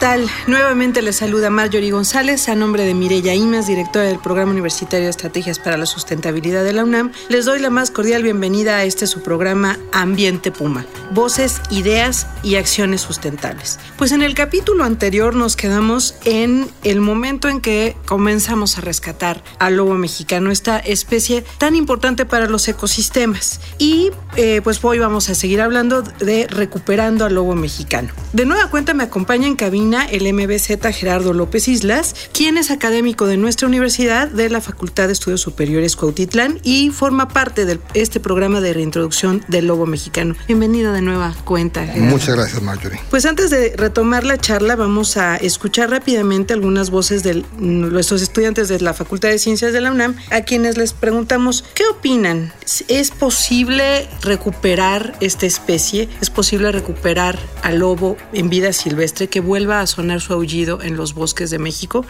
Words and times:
Tal? 0.00 0.26
Nuevamente 0.46 1.02
les 1.02 1.16
saluda 1.16 1.50
Marjorie 1.50 1.90
González 1.90 2.48
a 2.48 2.54
nombre 2.54 2.84
de 2.84 2.94
Mireya 2.94 3.34
Imas, 3.34 3.66
directora 3.66 4.06
del 4.06 4.18
Programa 4.18 4.50
Universitario 4.50 5.04
de 5.04 5.10
Estrategias 5.10 5.58
para 5.58 5.76
la 5.76 5.84
Sustentabilidad 5.84 6.64
de 6.64 6.72
la 6.72 6.84
UNAM. 6.84 7.12
Les 7.28 7.44
doy 7.44 7.60
la 7.60 7.68
más 7.68 7.90
cordial 7.90 8.22
bienvenida 8.22 8.78
a 8.78 8.84
este 8.84 9.06
su 9.06 9.22
programa 9.22 9.78
Ambiente 9.92 10.50
Puma, 10.50 10.86
voces, 11.12 11.60
ideas 11.70 12.26
y 12.42 12.54
acciones 12.54 13.02
sustentables. 13.02 13.78
Pues 13.98 14.12
en 14.12 14.22
el 14.22 14.32
capítulo 14.32 14.84
anterior 14.84 15.34
nos 15.34 15.54
quedamos 15.54 16.14
en 16.24 16.70
el 16.82 17.02
momento 17.02 17.50
en 17.50 17.60
que 17.60 17.94
comenzamos 18.06 18.78
a 18.78 18.80
rescatar 18.80 19.44
al 19.58 19.76
lobo 19.76 19.92
mexicano, 19.92 20.50
esta 20.50 20.78
especie 20.78 21.44
tan 21.58 21.76
importante 21.76 22.24
para 22.24 22.46
los 22.46 22.66
ecosistemas. 22.68 23.60
Y 23.76 24.12
eh, 24.36 24.62
pues 24.64 24.82
hoy 24.82 24.98
vamos 24.98 25.28
a 25.28 25.34
seguir 25.34 25.60
hablando 25.60 26.00
de 26.00 26.46
recuperando 26.48 27.26
al 27.26 27.34
lobo 27.34 27.54
mexicano. 27.54 28.08
De 28.32 28.46
nueva 28.46 28.70
cuenta 28.70 28.94
me 28.94 29.02
acompaña 29.04 29.46
en 29.46 29.56
cabina 29.56 29.89
el 29.98 30.32
MBZ 30.32 30.78
Gerardo 30.92 31.32
López 31.32 31.66
Islas, 31.66 32.14
quien 32.32 32.56
es 32.58 32.70
académico 32.70 33.26
de 33.26 33.36
nuestra 33.36 33.66
universidad 33.66 34.28
de 34.28 34.48
la 34.48 34.60
Facultad 34.60 35.08
de 35.08 35.12
Estudios 35.12 35.40
Superiores 35.40 35.96
Cuautitlán 35.96 36.60
y 36.62 36.90
forma 36.90 37.28
parte 37.28 37.64
de 37.64 37.80
este 37.94 38.20
programa 38.20 38.60
de 38.60 38.72
reintroducción 38.72 39.44
del 39.48 39.66
lobo 39.66 39.86
mexicano. 39.86 40.36
Bienvenido 40.46 40.92
de 40.92 41.02
nueva 41.02 41.34
cuenta. 41.44 41.84
Gerardo. 41.84 42.04
Muchas 42.04 42.36
gracias, 42.36 42.62
Marjorie. 42.62 43.00
Pues 43.10 43.26
antes 43.26 43.50
de 43.50 43.74
retomar 43.76 44.24
la 44.24 44.38
charla, 44.38 44.76
vamos 44.76 45.16
a 45.16 45.36
escuchar 45.36 45.90
rápidamente 45.90 46.52
algunas 46.52 46.90
voces 46.90 47.24
de 47.24 47.44
nuestros 47.58 48.22
estudiantes 48.22 48.68
de 48.68 48.78
la 48.80 48.94
Facultad 48.94 49.30
de 49.30 49.40
Ciencias 49.40 49.72
de 49.72 49.80
la 49.80 49.90
UNAM, 49.90 50.14
a 50.30 50.42
quienes 50.42 50.76
les 50.76 50.92
preguntamos, 50.92 51.64
¿qué 51.74 51.84
opinan? 51.86 52.52
¿Es 52.86 53.10
posible 53.10 54.08
recuperar 54.22 55.16
esta 55.20 55.46
especie? 55.46 56.08
¿Es 56.20 56.30
posible 56.30 56.70
recuperar 56.70 57.38
al 57.62 57.80
lobo 57.80 58.16
en 58.32 58.50
vida 58.50 58.72
silvestre 58.72 59.28
que 59.28 59.40
vuelva 59.40 59.79
a 59.80 59.86
sonar 59.86 60.20
su 60.20 60.32
aullido 60.32 60.82
en 60.82 60.96
los 60.96 61.14
bosques 61.14 61.50
de 61.50 61.58
México? 61.58 62.04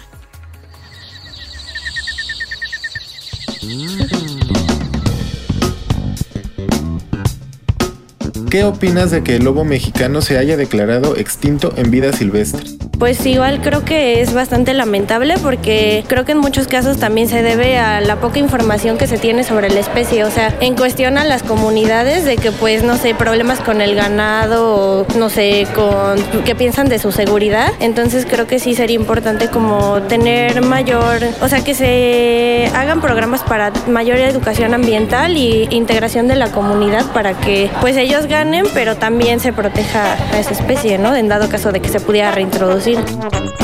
¿Qué 8.50 8.64
opinas 8.64 9.12
de 9.12 9.22
que 9.22 9.36
el 9.36 9.44
lobo 9.44 9.64
mexicano 9.64 10.22
se 10.22 10.36
haya 10.36 10.56
declarado 10.56 11.16
extinto 11.16 11.72
en 11.76 11.90
vida 11.90 12.12
silvestre? 12.12 12.64
Pues 13.00 13.24
igual 13.24 13.62
creo 13.62 13.82
que 13.82 14.20
es 14.20 14.34
bastante 14.34 14.74
lamentable 14.74 15.36
porque 15.42 16.04
creo 16.06 16.26
que 16.26 16.32
en 16.32 16.38
muchos 16.38 16.68
casos 16.68 16.98
también 16.98 17.28
se 17.28 17.42
debe 17.42 17.78
a 17.78 18.02
la 18.02 18.16
poca 18.16 18.38
información 18.38 18.98
que 18.98 19.06
se 19.06 19.16
tiene 19.16 19.42
sobre 19.42 19.70
la 19.70 19.80
especie. 19.80 20.22
O 20.24 20.30
sea, 20.30 20.54
en 20.60 20.76
cuestión 20.76 21.16
a 21.16 21.24
las 21.24 21.42
comunidades 21.42 22.26
de 22.26 22.36
que 22.36 22.52
pues 22.52 22.82
no 22.82 22.98
sé, 22.98 23.14
problemas 23.14 23.60
con 23.60 23.80
el 23.80 23.94
ganado 23.94 24.74
o 24.76 25.06
no 25.16 25.30
sé, 25.30 25.66
con 25.74 26.42
qué 26.44 26.54
piensan 26.54 26.90
de 26.90 26.98
su 26.98 27.10
seguridad. 27.10 27.72
Entonces 27.80 28.26
creo 28.28 28.46
que 28.46 28.58
sí 28.58 28.74
sería 28.74 28.96
importante 28.96 29.48
como 29.48 30.02
tener 30.02 30.60
mayor, 30.60 31.22
o 31.40 31.48
sea, 31.48 31.64
que 31.64 31.74
se 31.74 32.70
hagan 32.74 33.00
programas 33.00 33.42
para 33.42 33.72
mayor 33.88 34.18
educación 34.18 34.74
ambiental 34.74 35.38
y 35.38 35.68
integración 35.70 36.28
de 36.28 36.36
la 36.36 36.52
comunidad 36.52 37.06
para 37.14 37.32
que 37.32 37.70
pues 37.80 37.96
ellos 37.96 38.26
ganen, 38.26 38.66
pero 38.74 38.96
también 38.96 39.40
se 39.40 39.54
proteja 39.54 40.18
a 40.34 40.38
esa 40.38 40.52
especie, 40.52 40.98
¿no? 40.98 41.16
En 41.16 41.28
dado 41.28 41.48
caso 41.48 41.72
de 41.72 41.80
que 41.80 41.88
se 41.88 41.98
pudiera 41.98 42.30
reintroducir. 42.30 42.89
freedom. 42.94 43.59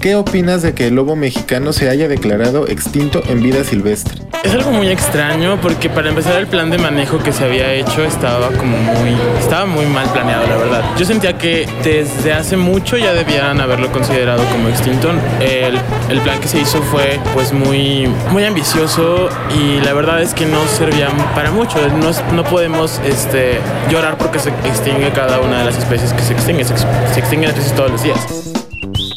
¿Qué 0.00 0.14
opinas 0.14 0.62
de 0.62 0.74
que 0.74 0.86
el 0.86 0.94
lobo 0.94 1.16
mexicano 1.16 1.72
se 1.72 1.88
haya 1.90 2.06
declarado 2.06 2.68
extinto 2.68 3.20
en 3.28 3.42
vida 3.42 3.64
silvestre? 3.64 4.22
Es 4.44 4.54
algo 4.54 4.70
muy 4.70 4.88
extraño 4.88 5.60
porque 5.60 5.90
para 5.90 6.08
empezar 6.08 6.36
el 6.36 6.46
plan 6.46 6.70
de 6.70 6.78
manejo 6.78 7.18
que 7.18 7.32
se 7.32 7.44
había 7.44 7.72
hecho 7.74 8.04
estaba 8.04 8.48
como 8.52 8.78
muy 8.78 9.16
estaba 9.40 9.66
muy 9.66 9.86
mal 9.86 10.08
planeado, 10.12 10.46
la 10.46 10.56
verdad. 10.56 10.84
Yo 10.96 11.04
sentía 11.04 11.36
que 11.36 11.68
desde 11.82 12.32
hace 12.32 12.56
mucho 12.56 12.96
ya 12.96 13.12
debían 13.12 13.60
haberlo 13.60 13.90
considerado 13.90 14.44
como 14.52 14.68
extinto. 14.68 15.10
El, 15.40 15.76
el 16.08 16.20
plan 16.20 16.40
que 16.40 16.46
se 16.46 16.60
hizo 16.60 16.80
fue 16.82 17.18
pues 17.34 17.52
muy 17.52 18.06
muy 18.30 18.44
ambicioso 18.44 19.28
y 19.58 19.80
la 19.84 19.92
verdad 19.92 20.22
es 20.22 20.32
que 20.32 20.46
no 20.46 20.64
servía 20.68 21.08
para 21.34 21.50
mucho. 21.50 21.76
No, 21.88 22.10
no 22.34 22.44
podemos 22.44 23.00
este, 23.04 23.58
llorar 23.90 24.16
porque 24.16 24.38
se 24.38 24.50
extingue 24.64 25.10
cada 25.10 25.40
una 25.40 25.58
de 25.58 25.64
las 25.64 25.76
especies 25.76 26.12
que 26.12 26.22
se 26.22 26.34
extinguen. 26.34 26.66
Se, 26.66 26.76
se 26.78 27.18
extinguen 27.18 27.50
especies 27.50 27.74
todos 27.74 27.90
los 27.90 28.02
días. 28.04 28.57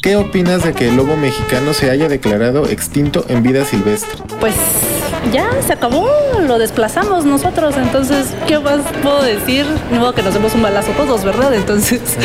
¿Qué 0.01 0.15
opinas 0.15 0.63
de 0.63 0.73
que 0.73 0.87
el 0.87 0.95
lobo 0.95 1.15
mexicano 1.15 1.75
se 1.75 1.91
haya 1.91 2.07
declarado 2.07 2.67
extinto 2.67 3.23
en 3.27 3.43
vida 3.43 3.65
silvestre? 3.65 4.17
Pues 4.39 4.55
ya 5.31 5.47
se 5.61 5.73
acabó, 5.73 6.09
lo 6.39 6.57
desplazamos 6.57 7.23
nosotros, 7.23 7.75
entonces, 7.77 8.33
¿qué 8.47 8.57
más 8.57 8.81
puedo 9.03 9.21
decir? 9.21 9.63
No 9.91 10.11
que 10.15 10.23
nos 10.23 10.33
demos 10.33 10.55
un 10.55 10.63
balazo 10.63 10.91
todos, 10.93 11.23
¿verdad? 11.23 11.53
Entonces... 11.53 12.01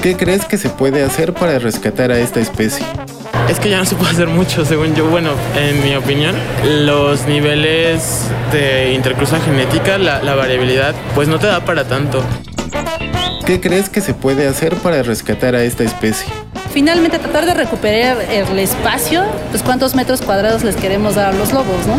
¿Qué 0.00 0.16
crees 0.16 0.44
que 0.44 0.56
se 0.56 0.68
puede 0.68 1.02
hacer 1.02 1.34
para 1.34 1.58
rescatar 1.58 2.12
a 2.12 2.18
esta 2.20 2.38
especie? 2.38 2.86
Es 3.48 3.58
que 3.58 3.68
ya 3.68 3.78
no 3.78 3.84
se 3.84 3.96
puede 3.96 4.12
hacer 4.12 4.28
mucho, 4.28 4.64
según 4.64 4.94
yo. 4.94 5.04
Bueno, 5.06 5.30
en 5.56 5.82
mi 5.82 5.96
opinión, 5.96 6.36
los 6.64 7.26
niveles 7.26 8.28
de 8.52 8.92
intercruza 8.92 9.40
genética, 9.40 9.98
la, 9.98 10.22
la 10.22 10.36
variabilidad, 10.36 10.94
pues 11.16 11.26
no 11.26 11.40
te 11.40 11.48
da 11.48 11.64
para 11.64 11.88
tanto. 11.88 12.22
¿Qué 13.48 13.62
crees 13.62 13.88
que 13.88 14.02
se 14.02 14.12
puede 14.12 14.46
hacer 14.46 14.74
para 14.74 15.02
rescatar 15.02 15.54
a 15.54 15.62
esta 15.62 15.82
especie? 15.82 16.30
Finalmente 16.70 17.18
tratar 17.18 17.46
de 17.46 17.54
recuperar 17.54 18.18
el 18.30 18.58
espacio, 18.58 19.24
pues 19.50 19.62
cuántos 19.62 19.94
metros 19.94 20.20
cuadrados 20.20 20.64
les 20.64 20.76
queremos 20.76 21.14
dar 21.14 21.32
a 21.32 21.32
los 21.32 21.54
lobos, 21.54 21.86
¿no? 21.86 21.98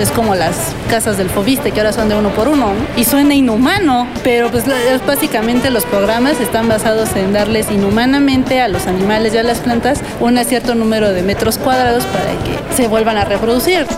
Es 0.00 0.12
como 0.12 0.36
las 0.36 0.54
casas 0.88 1.18
del 1.18 1.28
Fobiste, 1.28 1.72
que 1.72 1.80
ahora 1.80 1.92
son 1.92 2.08
de 2.08 2.14
uno 2.14 2.28
por 2.28 2.46
uno. 2.46 2.68
¿no? 2.68 2.86
Y 2.96 3.02
suena 3.04 3.34
inhumano, 3.34 4.06
pero 4.22 4.48
pues 4.52 4.62
básicamente 5.04 5.72
los 5.72 5.84
programas 5.84 6.40
están 6.40 6.68
basados 6.68 7.16
en 7.16 7.32
darles 7.32 7.68
inhumanamente 7.68 8.60
a 8.60 8.68
los 8.68 8.86
animales 8.86 9.34
y 9.34 9.38
a 9.38 9.42
las 9.42 9.58
plantas 9.58 10.00
un 10.20 10.38
cierto 10.44 10.76
número 10.76 11.12
de 11.12 11.24
metros 11.24 11.58
cuadrados 11.58 12.04
para 12.04 12.30
que 12.44 12.76
se 12.76 12.86
vuelvan 12.86 13.16
a 13.16 13.24
reproducir. 13.24 13.88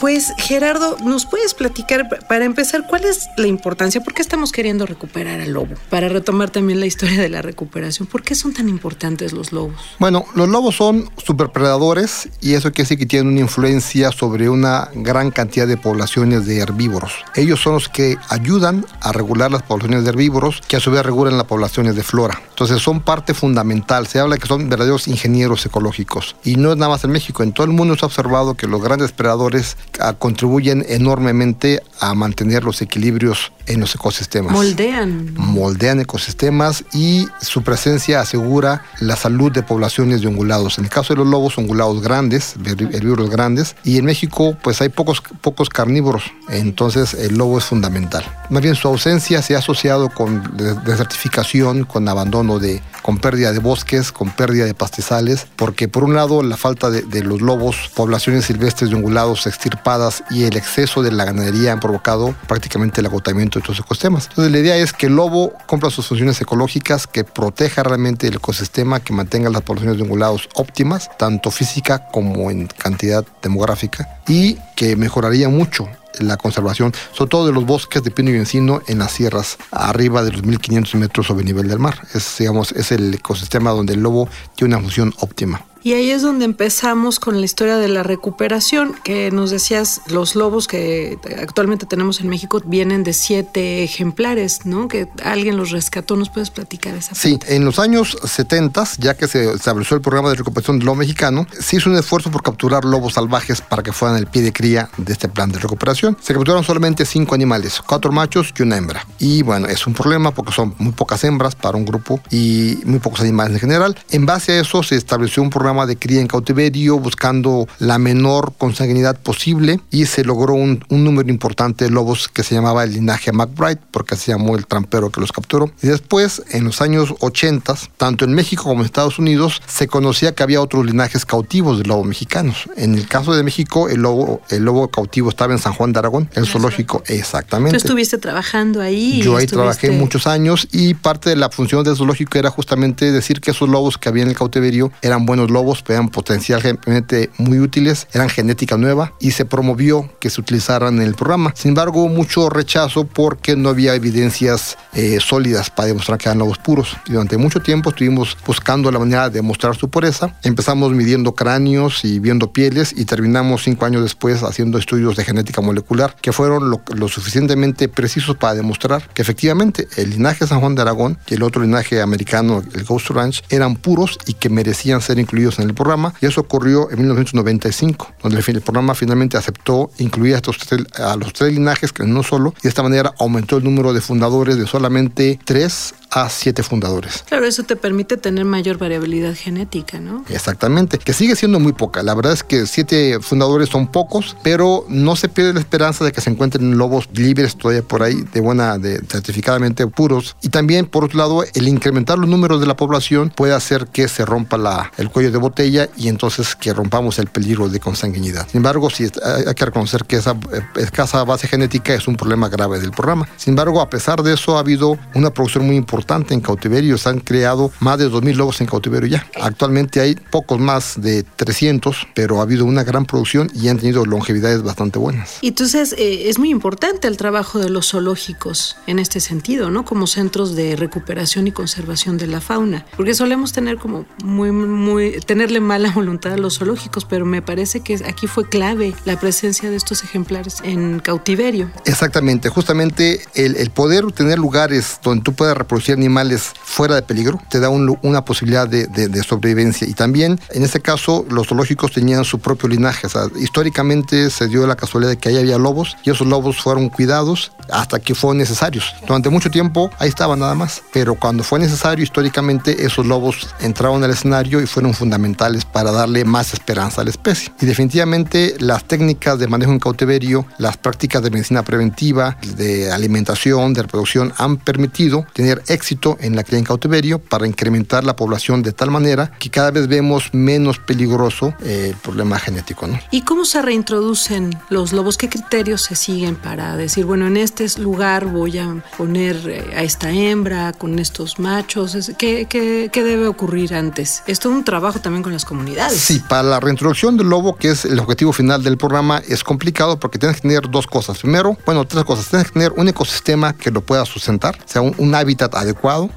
Pues 0.00 0.32
Gerardo, 0.38 0.96
¿nos 1.04 1.26
puedes 1.26 1.52
platicar 1.52 2.08
para 2.26 2.46
empezar 2.46 2.86
cuál 2.86 3.04
es 3.04 3.28
la 3.36 3.46
importancia? 3.46 4.00
¿Por 4.00 4.14
qué 4.14 4.22
estamos 4.22 4.50
queriendo 4.50 4.86
recuperar 4.86 5.40
al 5.40 5.52
lobo? 5.52 5.74
Para 5.90 6.08
retomar 6.08 6.48
también 6.48 6.80
la 6.80 6.86
historia 6.86 7.20
de 7.20 7.28
la 7.28 7.42
recuperación, 7.42 8.08
¿por 8.08 8.22
qué 8.22 8.34
son 8.34 8.54
tan 8.54 8.70
importantes 8.70 9.34
los 9.34 9.52
lobos? 9.52 9.78
Bueno, 9.98 10.24
los 10.34 10.48
lobos 10.48 10.76
son 10.76 11.10
superpredadores 11.22 12.30
y 12.40 12.54
eso 12.54 12.72
quiere 12.72 12.84
decir 12.84 12.98
que 12.98 13.04
tienen 13.04 13.28
una 13.28 13.40
influencia 13.40 14.10
sobre 14.10 14.48
una 14.48 14.88
gran 14.94 15.30
cantidad 15.30 15.66
de 15.66 15.76
poblaciones 15.76 16.46
de 16.46 16.60
herbívoros. 16.60 17.12
Ellos 17.34 17.60
son 17.60 17.74
los 17.74 17.90
que 17.90 18.16
ayudan 18.30 18.86
a 19.02 19.12
regular 19.12 19.50
las 19.50 19.62
poblaciones 19.64 20.04
de 20.04 20.10
herbívoros 20.10 20.62
que 20.66 20.76
a 20.76 20.80
su 20.80 20.90
vez 20.90 21.04
regulan 21.04 21.36
las 21.36 21.46
poblaciones 21.46 21.94
de 21.94 22.02
flora. 22.02 22.40
Entonces 22.48 22.80
son 22.82 23.00
parte 23.00 23.34
fundamental. 23.34 24.06
Se 24.06 24.18
habla 24.18 24.38
que 24.38 24.46
son 24.46 24.68
verdaderos 24.68 25.08
ingenieros 25.08 25.64
ecológicos. 25.66 26.36
Y 26.42 26.56
no 26.56 26.72
es 26.72 26.78
nada 26.78 26.90
más 26.90 27.04
en 27.04 27.10
México, 27.10 27.42
en 27.42 27.52
todo 27.52 27.66
el 27.66 27.72
mundo 27.72 27.96
se 27.96 28.04
ha 28.04 28.08
observado 28.08 28.54
que 28.54 28.66
los 28.66 28.82
grandes 28.82 29.12
predadores 29.12 29.76
contribuyen 30.18 30.84
enormemente 30.88 31.82
a 32.00 32.14
mantener 32.14 32.64
los 32.64 32.80
equilibrios 32.82 33.52
en 33.66 33.80
los 33.80 33.94
ecosistemas. 33.94 34.52
Moldean. 34.52 35.34
Moldean 35.36 36.00
ecosistemas 36.00 36.84
y 36.92 37.26
su 37.40 37.62
presencia 37.62 38.20
asegura 38.20 38.84
la 39.00 39.16
salud 39.16 39.52
de 39.52 39.62
poblaciones 39.62 40.22
de 40.22 40.28
ungulados. 40.28 40.78
En 40.78 40.84
el 40.84 40.90
caso 40.90 41.14
de 41.14 41.18
los 41.18 41.28
lobos, 41.28 41.58
ungulados 41.58 42.02
grandes, 42.02 42.54
herbívoros 42.64 43.30
grandes, 43.30 43.76
y 43.84 43.98
en 43.98 44.06
México 44.06 44.56
pues 44.62 44.80
hay 44.80 44.88
pocos, 44.88 45.22
pocos 45.40 45.68
carnívoros, 45.68 46.24
entonces 46.48 47.14
el 47.14 47.36
lobo 47.36 47.58
es 47.58 47.64
fundamental. 47.64 48.24
Más 48.48 48.62
bien 48.62 48.74
su 48.74 48.88
ausencia 48.88 49.42
se 49.42 49.54
ha 49.54 49.58
asociado 49.58 50.08
con 50.08 50.56
desertificación, 50.56 51.84
con 51.84 52.08
abandono 52.08 52.58
de 52.58 52.82
con 53.02 53.18
pérdida 53.18 53.52
de 53.52 53.58
bosques, 53.58 54.12
con 54.12 54.30
pérdida 54.30 54.64
de 54.64 54.74
pastizales, 54.74 55.46
porque 55.56 55.88
por 55.88 56.04
un 56.04 56.14
lado 56.14 56.42
la 56.42 56.56
falta 56.56 56.90
de, 56.90 57.22
los 57.22 57.40
lobos, 57.40 57.90
poblaciones 57.94 58.46
silvestres 58.46 58.90
de 58.90 58.96
ungulados 58.96 59.46
extirpadas 59.46 60.24
y 60.30 60.44
el 60.44 60.56
exceso 60.56 61.02
de 61.02 61.12
la 61.12 61.24
ganadería 61.24 61.72
han 61.72 61.80
provocado 61.80 62.34
prácticamente 62.48 63.00
el 63.00 63.06
agotamiento 63.06 63.58
de 63.58 63.62
estos 63.62 63.78
ecosistemas. 63.78 64.28
Entonces 64.28 64.52
la 64.52 64.58
idea 64.58 64.76
es 64.76 64.92
que 64.92 65.06
el 65.06 65.16
lobo 65.16 65.52
cumpla 65.66 65.90
sus 65.90 66.06
funciones 66.06 66.40
ecológicas, 66.40 67.06
que 67.06 67.24
proteja 67.24 67.82
realmente 67.82 68.26
el 68.26 68.36
ecosistema, 68.36 69.00
que 69.00 69.12
mantenga 69.12 69.50
las 69.50 69.62
poblaciones 69.62 69.96
de 69.98 70.04
ungulados 70.04 70.48
óptimas, 70.54 71.10
tanto 71.18 71.50
física 71.50 72.08
como 72.12 72.50
en 72.50 72.66
cantidad 72.66 73.24
demográfica, 73.42 74.20
y 74.26 74.58
que 74.76 74.96
mejoraría 74.96 75.48
mucho 75.48 75.88
la 76.18 76.36
conservación, 76.36 76.92
sobre 77.12 77.30
todo 77.30 77.46
de 77.46 77.52
los 77.52 77.64
bosques 77.64 78.02
de 78.02 78.10
pino 78.10 78.30
y 78.30 78.36
encino 78.36 78.82
en 78.86 78.98
las 78.98 79.12
sierras, 79.12 79.58
arriba 79.70 80.22
de 80.22 80.32
los 80.32 80.42
1500 80.42 80.94
metros 80.96 81.26
sobre 81.26 81.42
el 81.42 81.46
nivel 81.46 81.68
del 81.68 81.78
mar. 81.78 82.06
Es, 82.14 82.36
digamos, 82.38 82.72
es 82.72 82.92
el 82.92 83.14
ecosistema 83.14 83.70
donde 83.70 83.94
el 83.94 84.00
lobo 84.00 84.28
tiene 84.54 84.74
una 84.74 84.82
función 84.82 85.14
óptima. 85.18 85.64
Y 85.82 85.94
ahí 85.94 86.10
es 86.10 86.22
donde 86.22 86.44
empezamos 86.44 87.18
con 87.18 87.38
la 87.38 87.44
historia 87.44 87.76
de 87.76 87.88
la 87.88 88.02
recuperación, 88.02 88.94
que 89.02 89.30
nos 89.30 89.50
decías, 89.50 90.02
los 90.08 90.34
lobos 90.34 90.68
que 90.68 91.18
actualmente 91.40 91.86
tenemos 91.86 92.20
en 92.20 92.28
México 92.28 92.60
vienen 92.64 93.02
de 93.02 93.14
siete 93.14 93.82
ejemplares, 93.82 94.66
¿no? 94.66 94.88
Que 94.88 95.08
alguien 95.24 95.56
los 95.56 95.70
rescató, 95.70 96.16
¿nos 96.16 96.28
puedes 96.28 96.50
platicar 96.50 96.94
esa 96.94 97.14
Sí, 97.14 97.38
en 97.46 97.64
los 97.64 97.78
años 97.78 98.18
70, 98.22 98.84
ya 98.98 99.14
que 99.14 99.26
se 99.26 99.52
estableció 99.52 99.96
el 99.96 100.02
programa 100.02 100.28
de 100.30 100.36
recuperación 100.36 100.78
del 100.78 100.86
lobo 100.86 100.96
mexicano, 100.96 101.46
se 101.58 101.76
hizo 101.76 101.88
un 101.88 101.96
esfuerzo 101.96 102.30
por 102.30 102.42
capturar 102.42 102.84
lobos 102.84 103.14
salvajes 103.14 103.62
para 103.62 103.82
que 103.82 103.92
fueran 103.92 104.18
el 104.18 104.26
pie 104.26 104.42
de 104.42 104.52
cría 104.52 104.90
de 104.98 105.12
este 105.12 105.28
plan 105.28 105.50
de 105.50 105.58
recuperación. 105.58 106.16
Se 106.20 106.34
capturaron 106.34 106.62
solamente 106.62 107.06
cinco 107.06 107.34
animales, 107.34 107.80
cuatro 107.84 108.12
machos 108.12 108.52
y 108.58 108.62
una 108.62 108.76
hembra. 108.76 109.06
Y 109.18 109.42
bueno, 109.42 109.66
es 109.66 109.86
un 109.86 109.94
problema 109.94 110.32
porque 110.32 110.52
son 110.52 110.74
muy 110.78 110.92
pocas 110.92 111.24
hembras 111.24 111.54
para 111.54 111.76
un 111.76 111.86
grupo 111.86 112.20
y 112.30 112.78
muy 112.84 112.98
pocos 112.98 113.20
animales 113.20 113.54
en 113.54 113.60
general. 113.60 113.98
En 114.10 114.26
base 114.26 114.52
a 114.52 114.60
eso 114.60 114.82
se 114.82 114.96
estableció 114.96 115.42
un 115.42 115.48
programa 115.50 115.69
de 115.70 115.96
cría 115.96 116.20
en 116.20 116.26
cautiverio, 116.26 116.98
buscando 116.98 117.68
la 117.78 117.98
menor 117.98 118.52
consanguinidad 118.58 119.18
posible 119.18 119.80
y 119.90 120.06
se 120.06 120.24
logró 120.24 120.54
un, 120.54 120.84
un, 120.88 121.04
número 121.04 121.30
importante 121.30 121.84
de 121.84 121.90
lobos 121.90 122.28
que 122.28 122.42
se 122.42 122.54
llamaba 122.54 122.84
el 122.84 122.92
linaje 122.92 123.32
McBride, 123.32 123.78
porque 123.90 124.16
se 124.16 124.32
llamó 124.32 124.56
el 124.56 124.66
trampero 124.66 125.10
que 125.10 125.20
los 125.20 125.32
capturó. 125.32 125.70
Y 125.80 125.86
después, 125.86 126.42
en 126.50 126.64
los 126.64 126.80
años 126.80 127.14
80, 127.20 127.74
tanto 127.96 128.24
en 128.24 128.34
México 128.34 128.64
como 128.64 128.80
en 128.80 128.86
Estados 128.86 129.18
Unidos, 129.18 129.62
se 129.66 129.86
conocía 129.86 130.34
que 130.34 130.42
había 130.42 130.60
otros 130.60 130.84
linajes 130.84 131.24
cautivos 131.24 131.78
de 131.78 131.84
lobos 131.84 132.06
mexicanos. 132.06 132.68
En 132.76 132.94
el 132.94 133.06
caso 133.06 133.32
de 133.34 133.42
México, 133.42 133.88
el 133.88 134.02
lobo, 134.02 134.42
el 134.50 134.64
lobo 134.64 134.88
cautivo 134.88 135.30
estaba 135.30 135.52
en 135.52 135.60
San 135.60 135.72
Juan 135.72 135.92
de 135.92 136.00
Aragón, 136.00 136.28
el 136.34 136.46
zoológico, 136.46 137.02
exactamente. 137.06 137.78
Tú 137.78 137.84
estuviste 137.86 138.18
trabajando 138.18 138.82
ahí. 138.82 139.22
Yo 139.22 139.36
ahí 139.36 139.44
estuviste... 139.44 139.56
trabajé 139.56 139.90
muchos 139.92 140.26
años 140.26 140.68
y 140.72 140.94
parte 140.94 141.30
de 141.30 141.36
la 141.36 141.50
función 141.50 141.84
del 141.84 141.96
zoológico 141.96 142.38
era 142.38 142.50
justamente 142.50 143.12
decir 143.12 143.40
que 143.40 143.52
esos 143.52 143.68
lobos 143.68 143.98
que 143.98 144.08
había 144.08 144.22
en 144.24 144.30
el 144.30 144.36
cautiverio 144.36 144.92
eran 145.02 145.26
buenos 145.26 145.50
lobos 145.50 145.59
lobos 145.60 145.84
eran 145.88 146.08
potencialmente 146.08 147.30
muy 147.36 147.58
útiles, 147.58 148.06
eran 148.14 148.30
genética 148.30 148.78
nueva 148.78 149.12
y 149.20 149.32
se 149.32 149.44
promovió 149.44 150.08
que 150.18 150.30
se 150.30 150.40
utilizaran 150.40 150.96
en 150.96 151.02
el 151.02 151.14
programa. 151.14 151.52
Sin 151.54 151.70
embargo, 151.70 152.08
mucho 152.08 152.48
rechazo 152.48 153.04
porque 153.04 153.56
no 153.56 153.68
había 153.68 153.94
evidencias 153.94 154.78
eh, 154.94 155.18
sólidas 155.20 155.68
para 155.68 155.88
demostrar 155.88 156.18
que 156.18 156.28
eran 156.28 156.38
lobos 156.38 156.58
puros. 156.58 156.96
Y 157.06 157.12
durante 157.12 157.36
mucho 157.36 157.60
tiempo 157.60 157.90
estuvimos 157.90 158.38
buscando 158.46 158.90
la 158.90 158.98
manera 158.98 159.28
de 159.28 159.36
demostrar 159.40 159.76
su 159.76 159.90
pureza. 159.90 160.34
Empezamos 160.44 160.92
midiendo 160.92 161.34
cráneos 161.34 162.04
y 162.04 162.20
viendo 162.20 162.52
pieles 162.52 162.94
y 162.96 163.04
terminamos 163.04 163.64
cinco 163.64 163.84
años 163.84 164.02
después 164.02 164.42
haciendo 164.42 164.78
estudios 164.78 165.16
de 165.16 165.24
genética 165.24 165.60
molecular 165.60 166.16
que 166.22 166.32
fueron 166.32 166.70
lo, 166.70 166.80
lo 166.94 167.08
suficientemente 167.08 167.88
precisos 167.88 168.36
para 168.36 168.54
demostrar 168.54 169.06
que 169.12 169.22
efectivamente 169.22 169.88
el 169.96 170.10
linaje 170.10 170.46
San 170.46 170.60
Juan 170.60 170.74
de 170.74 170.82
Aragón 170.82 171.18
y 171.26 171.34
el 171.34 171.42
otro 171.42 171.62
linaje 171.62 172.00
americano, 172.00 172.62
el 172.74 172.84
Ghost 172.84 173.10
Ranch, 173.10 173.42
eran 173.50 173.76
puros 173.76 174.18
y 174.26 174.34
que 174.34 174.48
merecían 174.48 175.00
ser 175.00 175.18
incluidos 175.18 175.49
en 175.58 175.68
el 175.68 175.74
programa 175.74 176.14
y 176.20 176.26
eso 176.26 176.40
ocurrió 176.40 176.90
en 176.90 176.98
1995, 176.98 178.12
donde 178.22 178.40
el 178.46 178.60
programa 178.60 178.94
finalmente 178.94 179.36
aceptó 179.36 179.90
incluir 179.98 180.34
a, 180.34 180.36
estos 180.36 180.58
tres, 180.58 180.86
a 180.94 181.16
los 181.16 181.32
tres 181.32 181.52
linajes, 181.52 181.92
que 181.92 182.04
no 182.04 182.22
solo, 182.22 182.54
y 182.58 182.62
de 182.62 182.68
esta 182.68 182.82
manera 182.82 183.12
aumentó 183.18 183.58
el 183.58 183.64
número 183.64 183.92
de 183.92 184.00
fundadores 184.00 184.56
de 184.56 184.66
solamente 184.66 185.38
tres 185.44 185.94
a 186.10 186.28
siete 186.28 186.62
fundadores. 186.62 187.24
Claro, 187.28 187.46
eso 187.46 187.62
te 187.62 187.76
permite 187.76 188.16
tener 188.16 188.44
mayor 188.44 188.78
variabilidad 188.78 189.34
genética, 189.34 190.00
¿no? 190.00 190.24
Exactamente, 190.28 190.98
que 190.98 191.12
sigue 191.12 191.36
siendo 191.36 191.60
muy 191.60 191.72
poca. 191.72 192.02
La 192.02 192.14
verdad 192.14 192.32
es 192.32 192.42
que 192.42 192.66
siete 192.66 193.18
fundadores 193.20 193.68
son 193.68 193.86
pocos, 193.88 194.36
pero 194.42 194.84
no 194.88 195.16
se 195.16 195.28
pierde 195.28 195.54
la 195.54 195.60
esperanza 195.60 196.04
de 196.04 196.12
que 196.12 196.20
se 196.20 196.30
encuentren 196.30 196.76
lobos 196.76 197.08
libres 197.12 197.56
todavía 197.56 197.82
por 197.82 198.02
ahí, 198.02 198.24
de 198.32 198.40
buena, 198.40 198.78
de 198.78 199.00
certificadamente 199.08 199.86
puros. 199.86 200.36
Y 200.42 200.48
también, 200.48 200.86
por 200.86 201.04
otro 201.04 201.18
lado, 201.18 201.44
el 201.54 201.68
incrementar 201.68 202.18
los 202.18 202.28
números 202.28 202.60
de 202.60 202.66
la 202.66 202.76
población 202.76 203.30
puede 203.34 203.54
hacer 203.54 203.86
que 203.86 204.08
se 204.08 204.24
rompa 204.24 204.58
la, 204.58 204.92
el 204.96 205.10
cuello 205.10 205.30
de 205.30 205.38
botella 205.38 205.88
y 205.96 206.08
entonces 206.08 206.56
que 206.56 206.72
rompamos 206.72 207.18
el 207.18 207.28
peligro 207.28 207.68
de 207.68 207.80
consanguinidad. 207.80 208.48
Sin 208.48 208.58
embargo, 208.58 208.90
sí, 208.90 209.08
hay 209.24 209.54
que 209.54 209.64
reconocer 209.64 210.04
que 210.04 210.16
esa 210.16 210.36
escasa 210.76 211.24
base 211.24 211.46
genética 211.46 211.94
es 211.94 212.08
un 212.08 212.16
problema 212.16 212.48
grave 212.48 212.80
del 212.80 212.90
programa. 212.90 213.28
Sin 213.36 213.52
embargo, 213.52 213.80
a 213.80 213.90
pesar 213.90 214.22
de 214.22 214.34
eso, 214.34 214.56
ha 214.56 214.60
habido 214.60 214.98
una 215.14 215.30
producción 215.30 215.66
muy 215.66 215.76
importante 216.00 216.32
en 216.32 216.40
cautiverio. 216.40 216.96
Se 216.96 217.10
han 217.10 217.20
creado 217.20 217.70
más 217.78 217.98
de 217.98 218.08
2.000 218.08 218.34
lobos 218.34 218.60
en 218.62 218.66
cautiverio 218.66 219.06
ya. 219.06 219.26
Actualmente 219.38 220.00
hay 220.00 220.14
pocos 220.14 220.58
más 220.58 220.94
de 220.96 221.24
300, 221.24 222.08
pero 222.14 222.38
ha 222.38 222.42
habido 222.42 222.64
una 222.64 222.84
gran 222.84 223.04
producción 223.04 223.50
y 223.54 223.68
han 223.68 223.78
tenido 223.78 224.06
longevidades 224.06 224.62
bastante 224.62 224.98
buenas. 224.98 225.36
Y 225.42 225.48
entonces 225.48 225.94
eh, 225.98 226.30
es 226.30 226.38
muy 226.38 226.48
importante 226.48 227.06
el 227.06 227.18
trabajo 227.18 227.58
de 227.58 227.68
los 227.68 227.90
zoológicos 227.90 228.78
en 228.86 228.98
este 228.98 229.20
sentido, 229.20 229.70
¿no? 229.70 229.84
Como 229.84 230.06
centros 230.06 230.56
de 230.56 230.74
recuperación 230.74 231.46
y 231.46 231.52
conservación 231.52 232.16
de 232.16 232.28
la 232.28 232.40
fauna. 232.40 232.86
Porque 232.96 233.12
solemos 233.12 233.52
tener 233.52 233.76
como 233.76 234.06
muy, 234.24 234.52
muy, 234.52 235.20
tenerle 235.20 235.60
mala 235.60 235.90
voluntad 235.94 236.32
a 236.32 236.38
los 236.38 236.58
zoológicos, 236.58 237.04
pero 237.04 237.26
me 237.26 237.42
parece 237.42 237.80
que 237.80 238.00
aquí 238.06 238.26
fue 238.26 238.48
clave 238.48 238.94
la 239.04 239.20
presencia 239.20 239.68
de 239.68 239.76
estos 239.76 240.02
ejemplares 240.02 240.62
en 240.62 241.00
cautiverio. 241.00 241.70
Exactamente, 241.84 242.48
justamente 242.48 243.20
el, 243.34 243.56
el 243.56 243.68
poder 243.68 244.10
tener 244.12 244.38
lugares 244.38 244.98
donde 245.02 245.22
tú 245.22 245.34
puedas 245.34 245.56
reproducir 245.58 245.89
animales 245.92 246.52
fuera 246.62 246.94
de 246.94 247.02
peligro 247.02 247.40
te 247.48 247.60
da 247.60 247.68
un, 247.68 247.98
una 248.02 248.24
posibilidad 248.24 248.68
de, 248.68 248.86
de, 248.86 249.08
de, 249.08 249.22
sobrevivencia. 249.22 249.86
Y 249.88 249.94
también, 249.94 250.40
en 250.50 250.62
este 250.62 250.80
caso, 250.80 251.24
los 251.28 251.48
zoológicos 251.48 251.92
tenían 251.92 252.24
su 252.24 252.38
propio 252.38 252.68
linaje. 252.68 253.06
O 253.06 253.10
sea, 253.10 253.22
históricamente 253.38 254.30
se 254.30 254.48
dio 254.48 254.66
la 254.66 254.76
casualidad 254.76 255.10
de 255.10 255.18
que 255.18 255.28
ahí 255.28 255.38
había 255.38 255.58
lobos 255.58 255.96
y 256.04 256.10
esos 256.10 256.26
lobos 256.26 256.60
fueron 256.60 256.88
cuidados 256.88 257.52
hasta 257.70 258.00
que 258.00 258.14
fueron 258.14 258.38
necesarios. 258.38 258.94
Durante 259.06 259.30
mucho 259.30 259.50
tiempo 259.50 259.90
ahí 259.98 260.08
estaban 260.08 260.40
nada 260.40 260.54
más, 260.54 260.82
pero 260.92 261.14
cuando 261.14 261.44
fue 261.44 261.58
necesario, 261.58 262.02
históricamente, 262.02 262.84
esos 262.84 263.06
lobos 263.06 263.48
entraron 263.60 264.02
al 264.04 264.10
escenario 264.10 264.60
y 264.60 264.66
fueron 264.66 264.94
fundamentales 264.94 265.64
para 265.64 265.92
darle 265.92 266.24
más 266.24 266.52
esperanza 266.52 267.00
a 267.00 267.04
la 267.04 267.10
especie. 267.10 267.52
Y 267.60 267.66
definitivamente 267.66 268.56
las 268.58 268.84
técnicas 268.84 269.38
de 269.38 269.48
manejo 269.48 269.72
en 269.72 269.78
cautiverio, 269.78 270.46
las 270.58 270.76
prácticas 270.76 271.22
de 271.22 271.30
medicina 271.30 271.62
preventiva, 271.62 272.36
de 272.56 272.90
alimentación, 272.92 273.72
de 273.74 273.82
reproducción, 273.82 274.32
han 274.38 274.56
permitido 274.56 275.26
tener 275.32 275.62
éxito 275.68 275.79
en 276.20 276.36
la 276.36 276.44
cría 276.44 276.58
en 276.58 276.64
cautiverio 276.64 277.18
para 277.18 277.46
incrementar 277.46 278.04
la 278.04 278.14
población 278.14 278.62
de 278.62 278.72
tal 278.72 278.90
manera 278.90 279.32
que 279.38 279.50
cada 279.50 279.70
vez 279.70 279.88
vemos 279.88 280.30
menos 280.32 280.78
peligroso 280.78 281.54
eh, 281.62 281.88
el 281.90 281.96
problema 281.96 282.38
genético. 282.38 282.86
¿no? 282.86 282.98
¿Y 283.10 283.22
cómo 283.22 283.44
se 283.44 283.60
reintroducen 283.60 284.56
los 284.68 284.92
lobos? 284.92 285.16
¿Qué 285.16 285.28
criterios 285.28 285.82
se 285.82 285.96
siguen 285.96 286.36
para 286.36 286.76
decir, 286.76 287.04
bueno, 287.04 287.26
en 287.26 287.36
este 287.36 287.66
lugar 287.78 288.26
voy 288.26 288.58
a 288.58 288.82
poner 288.96 289.36
eh, 289.48 289.74
a 289.76 289.82
esta 289.82 290.10
hembra 290.10 290.72
con 290.72 290.98
estos 290.98 291.38
machos? 291.38 292.12
¿Qué, 292.18 292.46
qué, 292.48 292.90
qué 292.92 293.02
debe 293.02 293.26
ocurrir 293.26 293.74
antes? 293.74 294.22
Esto 294.26 294.50
es 294.50 294.54
un 294.54 294.64
trabajo 294.64 295.00
también 295.00 295.22
con 295.22 295.32
las 295.32 295.44
comunidades. 295.44 295.98
Sí, 295.98 296.22
para 296.28 296.42
la 296.42 296.60
reintroducción 296.60 297.16
del 297.16 297.28
lobo, 297.28 297.56
que 297.56 297.70
es 297.70 297.84
el 297.84 297.98
objetivo 297.98 298.32
final 298.32 298.62
del 298.62 298.76
programa, 298.76 299.22
es 299.28 299.42
complicado 299.42 299.98
porque 299.98 300.18
tienes 300.18 300.36
que 300.36 300.42
tener 300.42 300.70
dos 300.70 300.86
cosas. 300.86 301.18
Primero, 301.18 301.56
bueno, 301.66 301.84
tres 301.84 302.04
cosas. 302.04 302.28
Tienes 302.28 302.48
que 302.48 302.52
tener 302.52 302.72
un 302.76 302.88
ecosistema 302.88 303.54
que 303.54 303.70
lo 303.70 303.80
pueda 303.80 304.04
sustentar, 304.04 304.56
o 304.56 304.68
sea, 304.68 304.82
un, 304.82 304.94
un 304.98 305.14
hábitat 305.14 305.54
adecuado. 305.54 305.69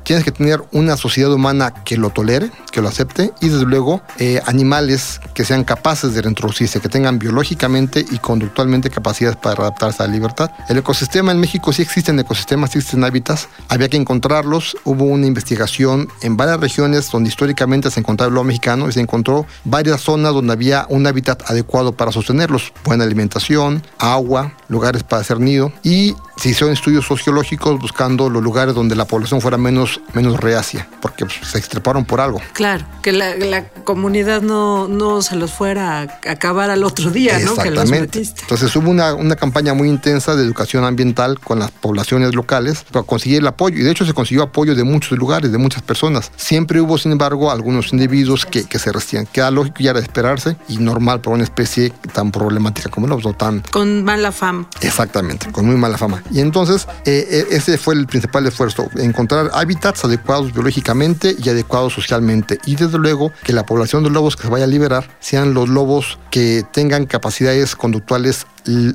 Tienes 0.04 0.26
que 0.26 0.32
tener 0.32 0.62
una 0.72 0.98
sociedad 0.98 1.32
humana 1.32 1.74
que 1.84 1.98
lo 1.98 2.10
tolere, 2.10 2.52
que 2.72 2.82
lo 2.82 2.88
acepte 2.88 3.32
y 3.42 3.50
desde 3.50 3.66
luego 3.66 4.02
eh, 4.20 4.42
animales 4.46 5.20
que 5.34 5.46
sean 5.46 5.64
capaces 5.64 6.14
de 6.14 6.22
reintroducirse, 6.22 6.80
que 6.80 6.90
tengan 6.90 7.20
biológicamente 7.20 8.06
y 8.10 8.18
conductualmente 8.18 8.90
capacidades 8.90 9.38
para 9.38 9.62
adaptarse 9.62 10.04
a 10.04 10.08
la 10.08 10.14
libertad. 10.14 10.52
El 10.70 10.78
ecosistema 10.78 11.32
en 11.32 11.40
México 11.40 11.74
sí 11.74 11.82
existen 11.82 12.20
ecosistemas, 12.20 12.76
existen 12.76 13.04
hábitats, 13.04 13.50
había 13.70 13.90
que 13.90 13.98
encontrarlos. 13.98 14.78
Hubo 14.84 15.06
una 15.06 15.28
investigación 15.28 16.08
en 16.22 16.38
varias 16.38 16.60
regiones 16.60 17.10
donde 17.12 17.30
históricamente 17.30 17.92
se 17.92 18.00
encontraba 18.00 18.30
el 18.30 18.36
lobo 18.36 18.46
mexicano 18.46 18.90
y 18.90 18.92
se 18.92 19.02
encontró 19.02 19.46
varias 19.64 20.02
zonas 20.02 20.34
donde 20.34 20.54
había 20.54 20.86
un 20.90 21.06
hábitat 21.08 21.50
adecuado 21.50 21.94
para 21.94 22.12
sostenerlos. 22.12 22.74
Buena 22.84 23.04
alimentación, 23.04 23.84
agua, 24.00 24.54
lugares 24.74 25.04
para 25.04 25.22
hacer 25.22 25.40
nido 25.40 25.72
y 25.84 26.16
se 26.36 26.50
hicieron 26.50 26.74
estudios 26.74 27.06
sociológicos 27.06 27.80
buscando 27.80 28.30
los 28.30 28.44
lugares 28.44 28.74
donde 28.74 28.96
la 28.96 29.06
población 29.06 29.40
fuera 29.40 29.58
menos, 29.58 30.02
menos 30.14 30.40
reacia, 30.40 30.90
porque 31.02 31.26
pues, 31.26 31.40
se 31.44 31.58
extreparon 31.58 32.06
por 32.06 32.20
algo. 32.20 32.42
Claro, 32.54 32.86
que 33.02 33.12
la, 33.12 33.36
la 33.38 33.70
comunidad 33.70 34.42
no, 34.42 34.88
no 34.88 35.22
se 35.22 35.36
los 35.36 35.54
fuera 35.54 36.02
a 36.02 36.02
acabar 36.30 36.70
al 36.72 36.84
otro 36.84 37.12
día, 37.12 37.40
¿no? 37.40 37.56
Que 37.56 37.70
los 37.70 37.84
Exactamente. 37.84 38.20
metiste. 38.20 38.42
Entonces 38.42 38.76
hubo 38.76 38.90
una, 38.90 39.14
una 39.14 39.36
campaña 39.36 39.74
muy 39.74 39.88
intensa 39.88 40.36
de 40.36 40.44
educación 40.44 40.84
ambiental 40.84 41.40
con 41.40 41.60
las 41.60 41.72
poblaciones 41.72 42.34
locales 42.34 42.84
para 42.92 43.06
conseguir 43.06 43.40
el 43.40 43.48
apoyo. 43.48 43.78
Y 43.78 43.84
de 43.84 43.92
hecho 43.92 44.06
se 44.06 44.14
consiguió 44.14 44.44
apoyo 44.44 44.76
de 44.76 44.84
muchos 44.84 45.18
lugares, 45.18 45.52
de 45.52 45.58
muchas 45.58 45.84
personas. 45.84 46.32
Siempre 46.36 46.82
hubo, 46.82 46.98
sin 46.98 47.12
embargo, 47.12 47.52
algunos 47.52 47.94
individuos 47.94 48.46
que, 48.46 48.66
que 48.66 48.80
se 48.80 48.92
resistían. 48.92 49.28
Queda 49.28 49.52
lógico 49.52 49.78
y 49.80 49.88
era 49.88 50.00
de 50.00 50.06
esperarse 50.06 50.58
y 50.68 50.78
normal 50.78 51.22
para 51.22 51.36
una 51.36 51.44
especie 51.44 51.92
tan 52.14 52.32
problemática 52.32 52.90
como 52.90 53.08
los 53.08 53.24
no 53.24 53.34
tan 53.34 53.62
Con 53.72 54.04
mala 54.04 54.32
fama. 54.32 54.63
Exactamente, 54.82 55.52
con 55.52 55.66
muy 55.66 55.76
mala 55.76 55.98
fama. 55.98 56.24
Y 56.32 56.40
entonces, 56.40 56.88
eh, 57.06 57.28
eh, 57.30 57.46
ese 57.52 57.78
fue 57.78 57.96
el 57.96 58.08
principal 58.08 58.46
esfuerzo, 58.46 58.90
encontrar 58.98 59.50
hábitats 59.54 60.04
adecuados 60.06 60.54
biológicamente 60.54 61.36
y 61.38 61.50
adecuados 61.50 61.94
socialmente. 61.94 62.60
Y 62.66 62.76
desde 62.76 62.98
luego 62.98 63.32
que 63.44 63.54
la 63.54 63.66
población 63.66 64.04
de 64.04 64.10
lobos 64.10 64.36
que 64.36 64.44
se 64.44 64.50
vaya 64.50 64.66
a 64.66 64.68
liberar 64.68 65.10
sean 65.20 65.54
los 65.54 65.70
lobos 65.70 66.20
que 66.32 66.66
tengan 66.72 67.06
capacidades 67.06 67.76
conductuales 67.76 68.46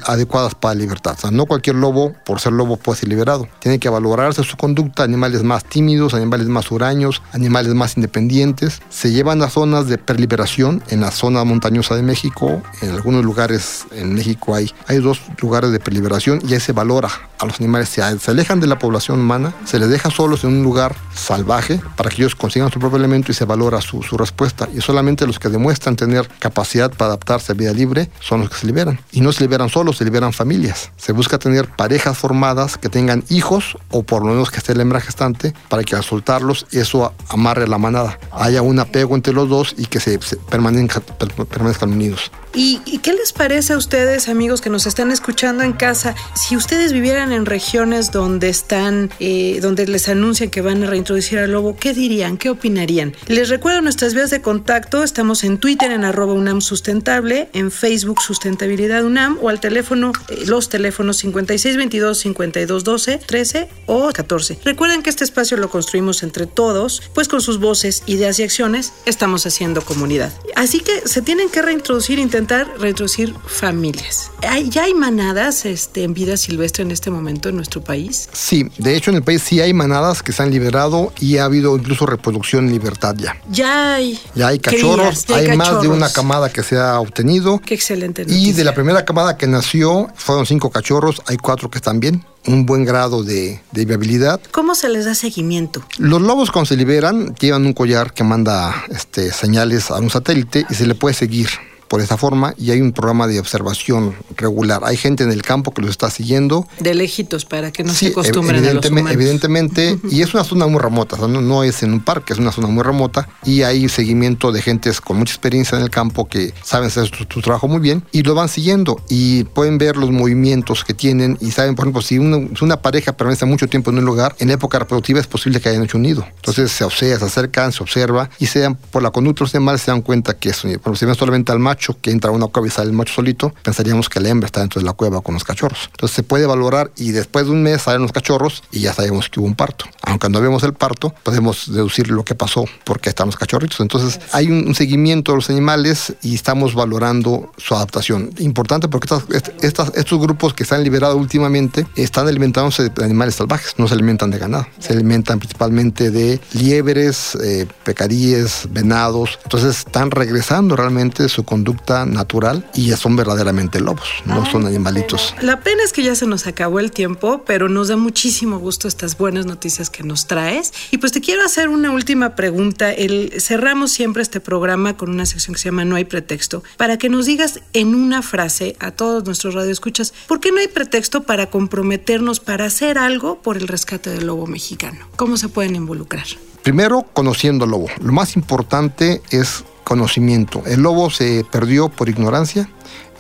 adecuadas 0.07 0.55
para 0.55 0.75
libertad. 0.75 1.15
O 1.17 1.21
sea, 1.21 1.31
no 1.31 1.47
cualquier 1.47 1.77
lobo, 1.77 2.13
por 2.25 2.41
ser 2.41 2.53
lobo, 2.53 2.77
puede 2.77 3.01
ser 3.01 3.09
liberado. 3.09 3.49
Tiene 3.61 3.79
que 3.79 3.89
valorarse 3.89 4.43
su 4.45 4.57
conducta, 4.57 5.03
animales 5.03 5.43
más 5.43 5.65
tímidos, 5.65 6.15
animales 6.15 6.49
más 6.49 6.71
huraños, 6.71 7.23
animales 7.33 7.75
más 7.75 7.97
independientes. 7.97 8.81
Se 8.89 9.13
llevan 9.13 9.43
a 9.43 9.51
zonas 9.51 9.89
de 9.89 9.99
perliberación 9.99 10.83
en 10.89 11.01
la 11.01 11.11
zona 11.11 11.45
montañosa 11.45 11.95
de 11.97 12.03
México. 12.03 12.63
En 12.83 12.91
algunos 12.91 13.25
lugares 13.25 13.87
en 13.93 14.15
México 14.15 14.55
hay, 14.55 14.73
hay 14.87 14.99
dos 14.99 15.21
lugares 15.41 15.71
de 15.71 15.81
perliberación 15.81 16.41
y 16.47 16.55
ahí 16.55 16.61
se 16.61 16.73
valora 16.73 17.11
a 17.39 17.47
los 17.47 17.61
animales. 17.61 17.89
Se, 17.89 18.19
se 18.19 18.31
alejan 18.31 18.61
de 18.61 18.67
la 18.67 18.79
población 18.79 19.21
humana, 19.21 19.55
se 19.65 19.79
les 19.79 19.89
deja 19.89 20.11
solos 20.11 20.45
en 20.45 20.51
un 20.51 20.63
lugar 20.63 20.95
salvaje 21.15 21.81
para 21.97 22.11
que 22.11 22.17
ellos 22.17 22.35
consigan 22.35 22.71
su 22.71 22.79
propio 22.79 22.99
elemento 22.99 23.33
y 23.33 23.35
se 23.35 23.45
valora 23.45 23.81
su, 23.81 24.03
su 24.03 24.17
respuesta. 24.17 24.69
Y 24.75 24.81
solamente 24.81 25.27
los 25.27 25.39
que 25.39 25.49
demuestran 25.49 25.97
tener 25.97 26.29
capacidad 26.39 26.91
para 26.91 27.09
adaptarse 27.09 27.53
a 27.53 27.55
vida 27.55 27.73
libre 27.73 28.11
son 28.21 28.41
los 28.41 28.51
que 28.51 28.57
se 28.57 28.67
liberan. 28.67 29.01
Y 29.13 29.21
no 29.21 29.33
se 29.33 29.43
liberan 29.43 29.58
solos, 29.69 29.97
se 29.97 30.05
liberan 30.05 30.33
familias. 30.33 30.93
Se 30.97 31.13
busca 31.13 31.39
tener 31.39 31.67
parejas 31.69 32.17
formadas 32.17 32.77
que 32.77 32.89
tengan 32.89 33.25
hijos 33.29 33.77
o 33.91 34.05
por 34.05 34.23
lo 34.25 34.29
menos 34.33 34.51
que 34.51 34.59
esté 34.59 34.75
la 34.75 34.83
hembra 34.83 35.01
gestante 35.01 35.55
para 35.69 35.83
que 35.83 35.97
al 35.97 36.05
soltarlos 36.05 36.67
eso 36.71 37.13
amarre 37.29 37.67
la 37.67 37.79
manada. 37.79 38.19
Haya 38.31 38.63
un 38.63 38.79
apego 38.79 39.17
entre 39.17 39.33
los 39.33 39.49
dos 39.49 39.75
y 39.77 39.87
que 39.87 39.99
se, 40.01 40.21
se 40.23 40.37
permanezcan, 40.37 41.03
per- 41.19 41.47
permanezcan 41.47 41.91
unidos. 41.93 42.31
¿Y, 42.55 42.79
qué 42.99 43.13
les 43.13 43.33
parece 43.33 43.75
a 43.75 43.77
ustedes, 43.77 44.29
amigos 44.29 44.61
que 44.61 44.71
nos 44.71 44.87
están 44.87 45.11
escuchando 45.11 45.63
en 45.63 45.73
casa, 45.73 46.15
si 46.35 46.57
ustedes 46.57 46.93
vivieran 46.93 47.33
en 47.33 47.47
regiones 47.47 48.11
donde 48.11 48.49
están, 48.49 49.11
eh, 49.21 49.59
donde 49.61 49.87
les 49.87 50.09
anuncian 50.09 50.51
que 50.51 50.61
van 50.61 50.83
a 50.83 50.87
reintroducir 50.87 51.39
al 51.39 51.53
lobo, 51.53 51.77
qué 51.77 51.95
dirían, 51.95 52.37
qué 52.37 52.51
opinarían? 52.51 53.15
Les 53.27 53.49
recuerdo 53.49 53.81
nuestras 53.81 54.15
vías 54.15 54.31
de 54.31 54.41
contacto, 54.41 55.03
estamos 55.03 55.45
en 55.45 55.59
Twitter 55.59 55.93
en 55.93 56.05
arroba 56.05 56.33
UNAM 56.33 56.61
Sustentable, 56.61 57.49
en 57.53 57.71
Facebook 57.71 58.21
Sustentabilidad 58.23 59.05
UNAM 59.05 59.39
o 59.41 59.49
al 59.49 59.61
teléfono, 59.61 60.13
eh, 60.29 60.45
los 60.47 60.69
teléfonos 60.69 61.19
5622 61.19 62.19
5212 62.19 63.19
13 63.25 63.69
o 63.87 64.11
14. 64.13 64.59
Recuerden 64.65 65.03
que 65.03 65.11
este 65.11 65.25
espacio 65.25 65.57
lo 65.57 65.71
construimos 65.71 66.23
entre 66.23 66.47
todos, 66.47 67.03
pues 67.15 67.29
con 67.29 67.41
sus 67.41 67.59
voces, 67.59 68.03
ideas 68.07 68.39
y 68.39 68.43
acciones 68.43 68.93
estamos 69.07 69.47
haciendo 69.47 69.83
comunidad. 69.83 70.33
Así 70.57 70.81
que 70.81 71.07
se 71.07 71.23
tienen 71.23 71.51
que 71.51 71.63
reintroducir, 71.63 72.19
intentar 72.39 72.69
reintroducir 72.79 73.35
familias. 73.47 74.31
¿Hay- 74.49 74.69
¿Ya 74.71 74.85
hay 74.85 74.95
manadas 74.95 75.65
este, 75.67 76.05
en 76.05 76.15
vida 76.15 76.37
silvestre 76.37 76.83
en 76.85 76.91
este 76.93 77.11
momento 77.11 77.49
en 77.49 77.57
nuestro 77.57 77.83
país? 77.83 78.29
Sí, 78.33 78.69
de 78.79 78.97
hecho 78.97 79.11
en 79.11 79.17
el 79.17 79.23
país 79.25 79.43
sí 79.43 79.61
hay 79.61 79.75
manadas 79.75 80.23
que 80.23 80.33
se 80.33 80.43
han 80.43 80.51
liberado 80.53 81.13
y 81.19 81.39
ha 81.39 81.45
habido 81.45 81.77
incluso 81.77 82.07
reproducción 82.07 82.67
en 82.67 82.73
libertad 82.73 83.17
ya. 83.19 83.37
Ya 83.51 83.95
hay. 83.97 84.19
Ya 84.37 84.49
hay 84.49 84.61
cachorros, 84.61 85.25
crías, 85.25 85.27
ya 85.45 85.51
hay, 85.53 85.57
más 85.57 85.69
de 85.69 85.75
cachorros. 85.77 85.97
una 85.97 86.13
camada 86.13 86.53
que 86.53 86.63
se 86.63 86.77
ha 86.79 87.01
obtenido. 87.01 87.59
Qué 87.59 87.75
excelente 87.75 88.23
Y 88.23 88.27
noticia. 88.27 88.55
de 88.55 88.65
la 88.65 88.75
primera 88.75 89.05
camada 89.05 89.37
que 89.37 89.47
nació 89.49 90.09
fueron 90.15 90.47
cinco 90.47 90.71
cachorros, 90.71 91.21
hay 91.27 91.37
cuatro 91.39 91.71
que 91.71 91.79
están 91.79 91.99
bien, 91.99 92.25
un 92.47 92.65
buen 92.67 92.85
grado 92.85 93.25
de, 93.25 93.61
de 93.73 93.85
viabilidad. 93.85 94.41
¿Cómo 94.53 94.75
se 94.77 94.89
les 94.89 95.05
da 95.07 95.15
seguimiento? 95.17 95.83
Los 95.99 96.23
lobos 96.23 96.51
cuando 96.53 96.67
se 96.69 96.77
liberan 96.77 97.35
llevan 97.37 97.67
un 97.67 97.73
collar 97.73 98.13
que 98.15 98.23
manda 98.23 98.85
este, 98.91 99.33
señales 99.33 99.91
a 99.91 99.97
un 99.99 100.11
satélite 100.11 100.65
y 100.71 100.75
se 100.75 100.87
le 100.87 100.95
puede 100.95 101.15
seguir 101.15 101.49
por 101.89 102.01
esta 102.01 102.17
forma 102.17 102.55
y 102.57 102.71
hay 102.71 102.81
un 102.81 102.93
programa 102.93 103.27
de 103.27 103.41
observación 103.41 104.15
regular. 104.37 104.83
Hay 104.85 104.97
gente 104.97 105.25
en 105.25 105.33
el 105.33 105.43
campo 105.43 105.73
que 105.73 105.83
los 105.83 105.91
está 105.91 106.11
siguiendo 106.11 106.67
De 106.81 106.95
lejitos 106.95 107.45
para 107.45 107.73
que 107.73 107.85
no 107.85 107.93
Sí, 107.93 108.07
se 108.07 108.13
acostumbren 108.13 108.65
a 108.67 108.75
los 108.75 108.87
humanos. 108.91 109.13
evidentemente 109.13 109.99
y 110.11 110.23
es 110.23 110.35
una 110.35 110.45
zona 110.45 110.67
muy 110.67 110.81
remota, 110.81 111.17
o 111.17 111.19
sea, 111.19 111.29
no, 111.29 111.41
no 111.41 111.63
es 111.63 111.83
en 111.83 111.93
un 111.93 112.01
parque, 112.01 112.33
es 112.33 112.39
una 112.39 112.53
zona 112.53 112.69
muy 112.69 112.83
remota 112.83 113.29
y 113.45 113.63
hay 113.63 113.89
seguimiento 113.89 114.53
de 114.53 114.63
gentes 114.63 115.01
con 115.01 115.17
mucha 115.19 115.33
experiencia 115.33 115.77
en 115.79 115.85
el 115.85 115.91
campo 115.91 116.29
que 116.29 116.53
saben 116.63 116.89
hacer 116.89 117.07
su, 117.09 117.27
su 117.29 117.41
trabajo 117.41 117.69
muy 117.69 117.81
bien 117.81 118.05
y 118.13 118.23
lo 118.23 118.35
van 118.35 118.49
siguiendo 118.49 119.01
y 119.09 119.45
pueden 119.45 119.79
ver 119.79 119.97
los 119.97 120.11
movimientos 120.11 120.85
que 120.85 120.95
tienen 120.95 121.39
y 121.41 121.51
saben, 121.51 121.75
por 121.75 121.85
ejemplo, 121.85 122.03
si 122.03 122.19
una, 122.19 122.39
si 122.57 122.65
una 122.65 122.81
pareja 122.83 123.13
permanece 123.13 123.47
mucho 123.47 123.67
tiempo 123.67 123.91
en 123.91 123.99
un 123.99 124.05
lugar, 124.05 124.37
en 124.39 124.51
época 124.51 124.79
reproductiva 124.79 125.21
es 125.21 125.27
posible 125.27 125.61
que 125.61 125.69
hayan 125.69 125.85
hecho 125.85 125.97
un 125.97 126.03
nido. 126.03 126.27
Entonces 126.37 126.71
se 126.71 126.85
observa, 126.85 127.19
se 127.19 127.25
acercan, 127.25 127.73
se 127.73 127.83
observa 127.83 128.29
y 128.39 128.47
se 128.47 128.61
dan, 128.61 128.75
por 128.77 129.03
la 129.03 129.11
conducta 129.11 129.41
de 129.41 129.45
los 129.47 129.55
animales 129.55 129.83
se 129.83 129.91
dan 129.91 130.03
cuenta 130.03 130.35
que 130.35 130.51
es 130.51 130.65
un 130.65 130.71
nido. 130.71 130.81
Por 130.81 130.93
ejemplo, 130.93 130.99
si 130.99 131.07
ven 131.07 131.15
solamente 131.15 131.53
al 131.53 131.59
macho 131.59 131.78
que 132.01 132.11
entra 132.11 132.31
a 132.31 132.33
una 132.35 132.47
cueva 132.49 132.69
y 132.69 132.71
sale 132.71 132.89
el 132.91 132.97
macho 132.97 133.15
solito, 133.15 133.55
pensaríamos 133.63 134.09
que 134.09 134.21
la 134.21 134.29
hembra 134.29 134.47
está 134.47 134.61
dentro 134.61 134.81
de 134.81 134.87
la 134.87 134.93
cueva 134.93 135.21
con 135.21 135.35
los 135.35 135.45
cachorros. 135.45 135.89
Entonces 135.93 136.15
se 136.17 136.23
puede 136.23 136.47
valorar 136.47 136.91
y 136.97 137.13
después 137.13 137.47
de 137.47 137.53
un 137.53 137.63
mes 137.63 137.83
salen 137.83 138.03
los 138.03 138.13
cachorros 138.13 138.63
y 138.73 138.81
ya 138.81 138.93
sabemos 138.93 139.29
que 139.29 139.41
hubo 139.41 139.47
un 139.47 139.55
parto. 139.55 139.85
Aunque 140.03 140.29
no 140.29 140.41
vemos 140.41 140.63
el 140.63 140.73
parto, 140.75 141.15
podemos 141.23 141.73
deducir 141.73 142.11
lo 142.11 142.25
que 142.25 142.35
pasó 142.35 142.65
porque 142.85 143.09
están 143.09 143.27
los 143.27 143.37
cachorritos. 143.37 143.81
Entonces 143.81 144.21
hay 144.33 144.47
un, 144.51 144.67
un 144.69 144.75
seguimiento 144.75 145.33
de 145.33 145.37
los 145.37 145.51
animales 145.51 146.15
y 146.23 146.35
estamos 146.35 146.75
valorando 146.75 147.53
su 147.57 147.75
adaptación. 147.75 148.31
Importante 148.39 148.89
porque 148.89 149.07
estas, 149.07 149.25
est- 149.31 149.65
estas- 149.65 149.93
estos 149.95 150.19
grupos 150.21 150.55
que 150.55 150.65
se 150.65 150.75
han 150.75 150.85
liberado 150.85 151.17
últimamente 151.17 151.87
están 151.97 152.27
alimentándose 152.29 152.89
de 152.89 153.05
animales 153.05 153.35
salvajes, 153.37 153.75
no 153.79 153.87
se 153.89 153.95
alimentan 153.95 154.31
de 154.31 154.39
ganado. 154.39 154.67
Se 154.79 154.93
alimentan 154.93 155.39
principalmente 155.39 156.11
de 156.11 156.41
liebres, 156.53 157.37
eh, 157.43 157.67
pecaríes, 157.85 158.69
venados. 158.71 159.39
Entonces 159.45 159.79
están 159.79 160.11
regresando 160.11 160.77
realmente 160.77 161.29
su 161.29 161.45
conducta 161.45 161.68
natural 162.07 162.69
y 162.75 162.89
ya 162.89 162.97
son 162.97 163.17
verdaderamente 163.17 163.81
lobos, 163.81 164.09
no 164.25 164.45
son 164.47 164.67
animalitos. 164.67 165.35
La 165.41 165.61
pena 165.61 165.83
es 165.85 165.93
que 165.93 166.03
ya 166.03 166.15
se 166.15 166.27
nos 166.27 166.47
acabó 166.47 166.81
el 166.81 166.91
tiempo, 166.91 167.43
pero 167.47 167.69
nos 167.69 167.89
da 167.89 167.97
muchísimo 167.97 168.59
gusto 168.59 168.89
estas 168.89 169.17
buenas 169.17 169.47
noticias 169.47 169.91
que 169.91 170.03
nos 170.03 170.27
traes. 170.27 170.73
Y 170.91 170.99
pues 170.99 171.13
te 171.13 171.21
quiero 171.21 171.45
hacer 171.45 171.69
una 171.69 171.91
última 171.91 172.35
pregunta. 172.35 172.93
El, 172.93 173.33
cerramos 173.41 173.93
siempre 173.93 174.23
este 174.23 174.41
programa 174.41 174.97
con 174.97 175.11
una 175.11 175.27
sección 175.27 175.55
que 175.55 175.61
se 175.61 175.69
llama 175.69 175.85
No 175.85 175.97
hay 175.97 176.05
pretexto, 176.05 176.63
para 176.77 176.99
que 176.99 177.09
nos 177.09 177.27
digas 177.27 177.61
en 177.73 177.95
una 177.95 178.23
frase 178.23 178.77
a 178.81 178.91
todos 178.91 179.25
nuestros 179.25 179.55
radioescuchas, 179.55 180.13
¿por 180.27 180.41
qué 180.41 180.53
no 180.53 180.59
hay 180.59 180.69
pretexto 180.69 181.23
para 181.23 181.51
comprometernos 181.51 182.41
para 182.41 182.67
hacer 182.67 182.99
algo 182.99 183.41
por 183.43 183.57
el 183.57 183.69
rescate 183.69 184.11
del 184.11 184.27
lobo 184.27 184.47
mexicano? 184.47 185.09
¿Cómo 185.17 185.37
se 185.37 185.49
pueden 185.49 185.77
involucrar? 185.77 186.27
Primero, 186.63 187.07
conociendo 187.13 187.65
al 187.65 187.71
lobo. 187.71 187.87
Lo 188.03 188.13
más 188.13 188.37
importante 188.37 189.23
es 189.31 189.65
conocimiento. 189.89 190.63
El 190.67 190.83
lobo 190.83 191.09
se 191.09 191.47
perdió 191.51 191.89
por 191.89 192.11
ignorancia 192.11 192.69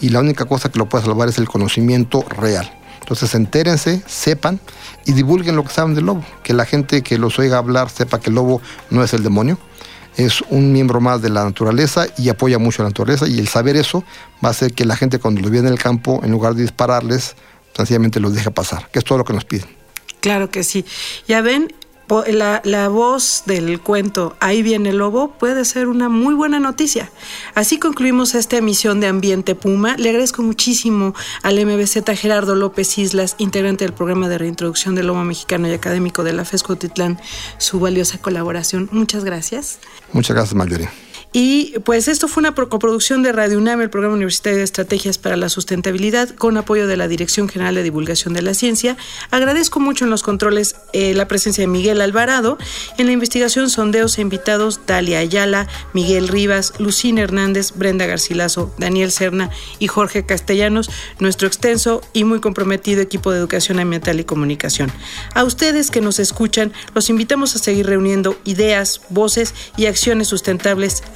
y 0.02 0.10
la 0.10 0.20
única 0.20 0.44
cosa 0.44 0.70
que 0.70 0.78
lo 0.78 0.86
puede 0.86 1.02
salvar 1.02 1.30
es 1.30 1.38
el 1.38 1.48
conocimiento 1.48 2.22
real. 2.28 2.70
Entonces 3.00 3.34
entérense, 3.34 4.02
sepan 4.06 4.60
y 5.06 5.12
divulguen 5.12 5.56
lo 5.56 5.64
que 5.64 5.70
saben 5.70 5.94
del 5.94 6.04
lobo. 6.04 6.22
Que 6.42 6.52
la 6.52 6.66
gente 6.66 7.00
que 7.00 7.16
los 7.16 7.38
oiga 7.38 7.56
hablar 7.56 7.88
sepa 7.88 8.20
que 8.20 8.28
el 8.28 8.36
lobo 8.36 8.60
no 8.90 9.02
es 9.02 9.14
el 9.14 9.22
demonio, 9.22 9.58
es 10.18 10.42
un 10.50 10.70
miembro 10.70 11.00
más 11.00 11.22
de 11.22 11.30
la 11.30 11.42
naturaleza 11.42 12.06
y 12.18 12.28
apoya 12.28 12.58
mucho 12.58 12.82
a 12.82 12.84
la 12.84 12.90
naturaleza. 12.90 13.26
Y 13.26 13.38
el 13.38 13.48
saber 13.48 13.76
eso 13.76 14.04
va 14.44 14.48
a 14.48 14.50
hacer 14.50 14.74
que 14.74 14.84
la 14.84 14.94
gente 14.94 15.18
cuando 15.18 15.40
los 15.40 15.50
vea 15.50 15.60
en 15.60 15.68
el 15.68 15.78
campo, 15.78 16.20
en 16.22 16.32
lugar 16.32 16.54
de 16.54 16.60
dispararles, 16.60 17.34
sencillamente 17.74 18.20
los 18.20 18.34
deje 18.34 18.50
pasar, 18.50 18.90
que 18.90 18.98
es 18.98 19.06
todo 19.06 19.16
lo 19.16 19.24
que 19.24 19.32
nos 19.32 19.46
piden. 19.46 19.68
Claro 20.20 20.50
que 20.50 20.64
sí. 20.64 20.84
Ya 21.26 21.40
ven, 21.40 21.72
la, 22.28 22.60
la 22.64 22.88
voz 22.88 23.42
del 23.46 23.80
cuento 23.80 24.36
Ahí 24.40 24.62
viene 24.62 24.90
el 24.90 24.98
lobo 24.98 25.32
puede 25.32 25.64
ser 25.64 25.88
una 25.88 26.08
muy 26.08 26.34
buena 26.34 26.60
noticia. 26.60 27.10
Así 27.54 27.78
concluimos 27.78 28.34
esta 28.34 28.56
emisión 28.56 29.00
de 29.00 29.06
Ambiente 29.06 29.54
Puma. 29.54 29.96
Le 29.96 30.10
agradezco 30.10 30.42
muchísimo 30.42 31.14
al 31.42 31.64
MBZ 31.64 32.04
Gerardo 32.16 32.54
López 32.54 32.98
Islas, 32.98 33.34
integrante 33.38 33.84
del 33.84 33.94
programa 33.94 34.28
de 34.28 34.38
reintroducción 34.38 34.94
del 34.94 35.08
lobo 35.08 35.24
mexicano 35.24 35.68
y 35.68 35.72
académico 35.72 36.24
de 36.24 36.32
la 36.32 36.44
FESCO 36.44 36.76
Titlán, 36.76 37.20
su 37.58 37.80
valiosa 37.80 38.18
colaboración. 38.18 38.88
Muchas 38.92 39.24
gracias. 39.24 39.78
Muchas 40.12 40.34
gracias, 40.34 40.54
Marjorie. 40.54 41.07
Y 41.32 41.78
pues 41.84 42.08
esto 42.08 42.26
fue 42.26 42.40
una 42.40 42.54
coproducción 42.54 43.22
de 43.22 43.32
Radio 43.32 43.58
UNAM, 43.58 43.82
el 43.82 43.90
Programa 43.90 44.14
Universitario 44.14 44.58
de 44.58 44.64
Estrategias 44.64 45.18
para 45.18 45.36
la 45.36 45.50
Sustentabilidad, 45.50 46.30
con 46.30 46.56
apoyo 46.56 46.86
de 46.86 46.96
la 46.96 47.06
Dirección 47.06 47.48
General 47.50 47.74
de 47.74 47.82
Divulgación 47.82 48.32
de 48.32 48.40
la 48.40 48.54
Ciencia. 48.54 48.96
Agradezco 49.30 49.78
mucho 49.78 50.04
en 50.04 50.10
los 50.10 50.22
controles 50.22 50.76
eh, 50.94 51.12
la 51.12 51.28
presencia 51.28 51.62
de 51.62 51.68
Miguel 51.68 52.00
Alvarado. 52.00 52.56
En 52.96 53.06
la 53.06 53.12
investigación, 53.12 53.68
sondeos 53.68 54.16
e 54.16 54.22
invitados, 54.22 54.80
Dalia 54.86 55.18
Ayala, 55.18 55.68
Miguel 55.92 56.28
Rivas, 56.28 56.72
Lucina 56.78 57.20
Hernández, 57.20 57.72
Brenda 57.74 58.06
Garcilaso, 58.06 58.74
Daniel 58.78 59.12
Serna 59.12 59.50
y 59.78 59.88
Jorge 59.88 60.24
Castellanos, 60.24 60.90
nuestro 61.18 61.46
extenso 61.46 62.00
y 62.14 62.24
muy 62.24 62.40
comprometido 62.40 63.02
equipo 63.02 63.32
de 63.32 63.38
educación 63.38 63.80
ambiental 63.80 64.18
y 64.18 64.24
comunicación. 64.24 64.90
A 65.34 65.44
ustedes 65.44 65.90
que 65.90 66.00
nos 66.00 66.20
escuchan, 66.20 66.72
los 66.94 67.10
invitamos 67.10 67.54
a 67.54 67.58
seguir 67.58 67.86
reuniendo 67.86 68.38
ideas, 68.44 69.02
voces 69.10 69.54
y 69.76 69.86
acciones 69.86 70.28
sustentables 70.28 71.02